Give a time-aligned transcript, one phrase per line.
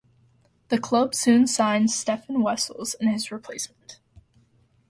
[0.69, 3.99] The club soon signed Stefan Wessels as his replacement.